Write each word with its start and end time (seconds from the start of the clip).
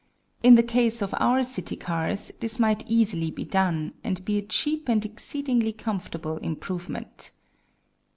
In 0.41 0.55
the 0.55 0.63
case 0.63 1.03
of 1.03 1.13
our 1.19 1.43
city 1.43 1.75
cars 1.75 2.31
this 2.39 2.57
might 2.57 2.83
easily 2.89 3.29
be 3.29 3.43
done, 3.43 3.93
and 4.03 4.25
be 4.25 4.39
a 4.39 4.41
cheap 4.41 4.89
and 4.89 5.05
exceedingly 5.05 5.71
comfortable 5.73 6.37
improvement." 6.37 7.29